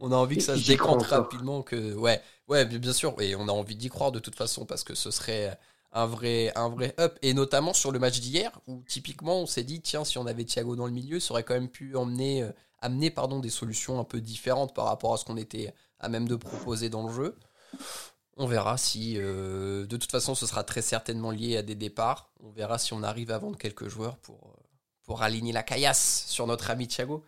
[0.00, 1.62] on a envie que ça se décante rapidement.
[1.62, 1.94] Que...
[1.94, 4.94] Ouais, ouais, bien sûr, et on a envie d'y croire de toute façon parce que
[4.94, 5.58] ce serait
[5.94, 7.18] un vrai, un vrai up.
[7.22, 10.44] Et notamment sur le match d'hier, où typiquement on s'est dit, tiens, si on avait
[10.44, 13.98] Thiago dans le milieu, ça aurait quand même pu emmener, euh, amener pardon, des solutions
[13.98, 17.12] un peu différentes par rapport à ce qu'on était à même de proposer dans le
[17.12, 17.36] jeu.
[18.36, 22.30] On verra si, euh, de toute façon, ce sera très certainement lié à des départs.
[22.42, 24.62] On verra si on arrive à vendre quelques joueurs pour, euh,
[25.04, 27.24] pour aligner la caillasse sur notre ami Thiago.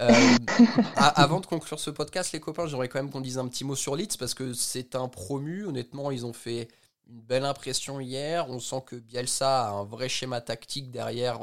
[0.00, 0.08] Euh,
[0.96, 3.76] avant de conclure ce podcast, les copains, j'aimerais quand même qu'on dise un petit mot
[3.76, 5.64] sur Leeds parce que c'est un promu.
[5.64, 6.68] Honnêtement, ils ont fait
[7.08, 8.48] une belle impression hier.
[8.48, 11.40] On sent que Bielsa a un vrai schéma tactique derrière,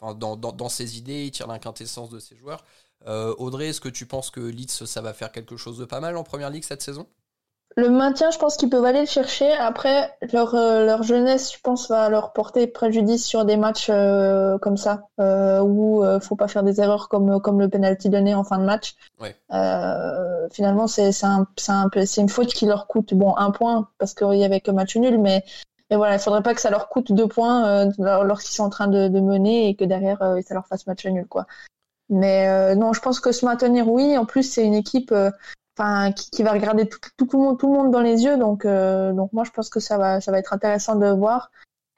[0.00, 1.24] dans, dans, ses idées.
[1.26, 2.64] Il tire l'inquintessence de ses joueurs.
[3.06, 6.16] Audrey, est-ce que tu penses que Leeds, ça va faire quelque chose de pas mal
[6.16, 7.06] en première ligue cette saison?
[7.76, 9.50] Le maintien, je pense qu'ils peuvent aller le chercher.
[9.52, 14.58] Après, leur, euh, leur jeunesse, je pense, va leur porter préjudice sur des matchs euh,
[14.58, 18.34] comme ça, euh, où euh, faut pas faire des erreurs comme, comme le penalty donné
[18.34, 18.94] en fin de match.
[19.20, 19.34] Ouais.
[20.50, 24.44] finalement, c'est un, un, une faute qui leur coûte bon un point parce qu'il y
[24.44, 25.44] avait que match nul, mais
[25.90, 28.88] et voilà, il faudrait pas que ça leur coûte deux points lorsqu'ils sont en train
[28.88, 31.46] de, mener et que derrière ça leur fasse match nul quoi.
[32.08, 34.18] Mais non, je pense que se maintenir, oui.
[34.18, 35.14] En plus, c'est une équipe
[35.76, 38.36] enfin qui, va regarder tout, tout, le monde, tout le monde dans les yeux.
[38.36, 41.50] Donc, donc moi, je pense que ça va, ça va être intéressant de voir.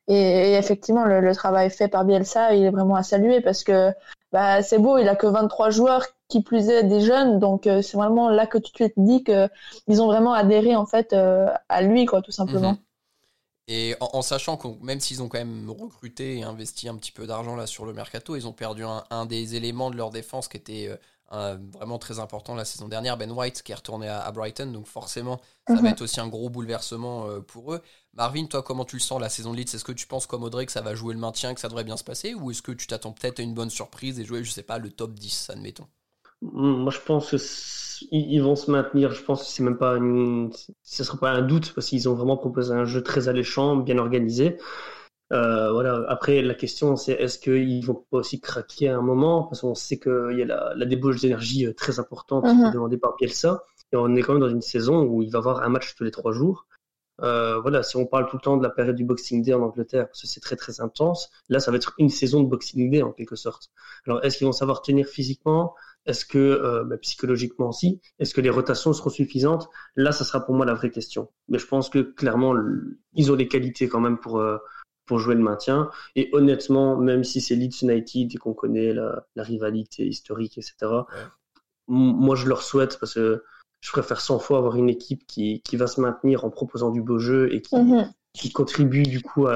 [0.06, 3.92] Et, effectivement, le, travail fait par Bielsa, il est vraiment à saluer parce que
[4.32, 7.82] bah, c'est beau, il a que 23 joueurs, qui plus est des jeunes, donc euh,
[7.82, 11.82] c'est vraiment là que tu te dis qu'ils ont vraiment adhéré en fait euh, à
[11.82, 12.72] lui, quoi, tout simplement.
[12.72, 12.78] Mhm.
[13.68, 17.26] Et en, sachant que même s'ils ont quand même recruté et investi un petit peu
[17.26, 20.58] d'argent là sur le mercato, ils ont perdu un, des éléments de leur défense qui
[20.58, 20.90] était
[21.34, 24.66] euh, vraiment très important la saison dernière, Ben White, qui est retourné à, Brighton.
[24.66, 25.86] Donc forcément, ça va mhm.
[25.88, 27.80] être aussi un gros bouleversement euh, pour eux.
[28.14, 29.74] Marvin, toi, comment tu le sens la saison de Leeds?
[29.74, 31.84] Est-ce que tu penses comme Audrey que ça va jouer le maintien, que ça devrait
[31.84, 32.34] bien se passer?
[32.34, 34.78] Ou est-ce que tu t'attends peut-être à une bonne surprise et jouer, je sais pas,
[34.78, 35.86] le top 10, admettons?
[36.42, 37.30] Mm, Moi, je pense
[37.98, 39.12] qu'ils vont se maintenir.
[39.12, 40.52] Je pense que c'est même pas une...
[40.82, 43.98] ce sera pas un doute parce qu'ils ont vraiment proposé un jeu très alléchant, bien
[43.98, 44.58] organisé.
[45.34, 46.04] Euh, voilà.
[46.08, 49.44] Après, la question, c'est est-ce qu'ils vont pas aussi craquer à un moment?
[49.44, 52.72] Parce qu'on sait qu'il y a la, débauche d'énergie euh, très importante mhm.
[52.72, 53.64] demandée par Bielsa.
[53.92, 55.94] Et on est quand même dans une saison où il va y avoir un match
[55.96, 56.66] tous les trois jours.
[57.20, 59.62] Euh, voilà, si on parle tout le temps de la période du Boxing Day en
[59.62, 62.90] Angleterre, parce que c'est très très intense, là ça va être une saison de Boxing
[62.90, 63.70] Day en quelque sorte.
[64.04, 65.76] Alors est-ce qu'ils vont savoir tenir physiquement?
[66.06, 68.00] Est-ce que bah, psychologiquement aussi?
[68.18, 69.68] Est-ce que les rotations seront suffisantes?
[69.94, 71.30] Là, ça sera pour moi la vraie question.
[71.48, 72.52] Mais je pense que clairement,
[73.14, 74.42] ils ont les qualités quand même pour
[75.06, 75.90] pour jouer le maintien.
[76.16, 80.92] Et honnêtement, même si c'est Leeds United et qu'on connaît la, rivalité historique, etc.,
[81.86, 83.44] moi je leur souhaite parce que
[83.80, 87.02] je préfère 100 fois avoir une équipe qui, qui va se maintenir en proposant du
[87.02, 88.10] beau jeu et qui, mhm.
[88.32, 89.46] qui contribue du coup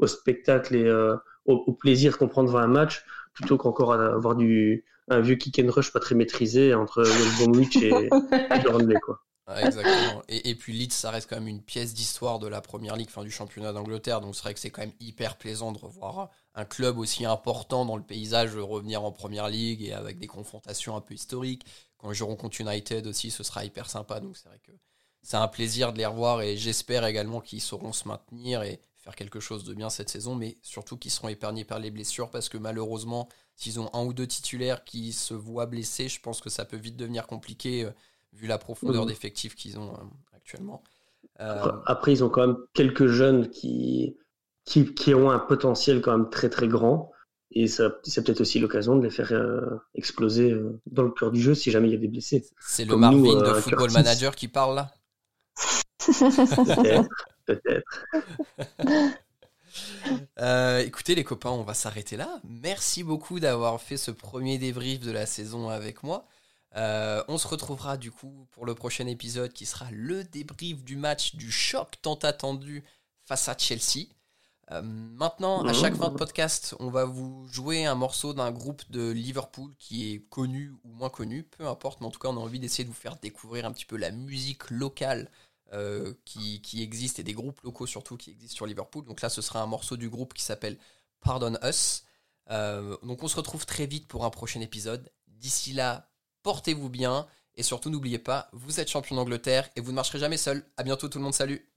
[0.00, 1.14] au spectacle et euh,
[1.44, 5.70] au, plaisir qu'on prend devant un match plutôt qu'encore avoir du, un vieux kick and
[5.70, 8.08] rush pas très maîtrisé entre West Bromwich et, et
[8.64, 9.20] Burnley, quoi
[9.54, 10.22] exactement.
[10.28, 13.22] Et, puis Leeds, ça reste quand même une pièce d'histoire de la première ligue, enfin
[13.22, 14.20] du championnat d'Angleterre.
[14.20, 17.84] Donc c'est vrai que c'est quand même hyper plaisant de revoir un club aussi important
[17.84, 21.64] dans le paysage revenir en première ligue et avec des confrontations un peu historiques.
[21.98, 24.20] Quand ils joueront contre United aussi, ce sera hyper sympa.
[24.20, 24.72] Donc c'est vrai que
[25.22, 29.14] c'est un plaisir de les revoir et j'espère également qu'ils sauront se maintenir et faire
[29.14, 32.48] quelque chose de bien cette saison, mais surtout qu'ils seront épargnés par les blessures parce
[32.48, 36.50] que malheureusement, s'ils ont un ou deux titulaires qui se voient blessés, je pense que
[36.50, 37.90] ça peut vite devenir compliqué euh,
[38.36, 39.08] vu la profondeur mmh.
[39.08, 40.82] d'effectifs qu'ils ont euh, actuellement.
[41.40, 44.16] Euh, après, ils ont quand même quelques jeunes qui,
[44.64, 47.10] qui, ont un potentiel quand même très très grand.
[47.50, 47.88] Et c'est
[48.24, 50.54] peut-être aussi l'occasion de les faire euh, exploser
[50.86, 52.44] dans le cœur du jeu si jamais il y a des blessés.
[52.60, 54.92] C'est le Marvin de Football Manager qui parle là
[56.06, 57.08] Peut-être.
[57.46, 58.06] Peut-être.
[60.84, 62.40] écoutez les copains, on va s'arrêter là.
[62.44, 66.26] Merci beaucoup d'avoir fait ce premier débrief de la saison avec moi.
[66.76, 70.96] Euh, on se retrouvera du coup pour le prochain épisode qui sera le débrief du
[70.96, 72.84] match du choc tant attendu
[73.24, 74.08] face à Chelsea.
[74.72, 78.82] Euh, maintenant, à chaque fin de podcast, on va vous jouer un morceau d'un groupe
[78.90, 82.36] de Liverpool qui est connu ou moins connu, peu importe, mais en tout cas, on
[82.36, 85.30] a envie d'essayer de vous faire découvrir un petit peu la musique locale
[85.72, 89.04] euh, qui, qui, existe et des groupes locaux surtout qui existent sur Liverpool.
[89.04, 90.76] Donc là, ce sera un morceau du groupe qui s'appelle
[91.20, 92.04] Pardon Us.
[92.50, 95.10] donc on se retrouve très vite pour un prochain épisode.
[95.28, 96.08] D'ici là,
[96.46, 100.36] portez-vous bien et surtout n'oubliez pas, vous êtes champion d'Angleterre et vous ne marcherez jamais
[100.36, 100.62] seul.
[100.76, 101.68] À bientôt tout le monde, salut.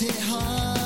[0.00, 0.81] leaves it hard